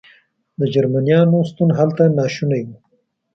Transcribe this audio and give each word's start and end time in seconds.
د 0.59 0.61
جرمنیانو 0.73 1.37
شتون 1.49 1.69
هلته 1.79 2.03
ناشونی 2.17 2.61
و. 2.67 2.69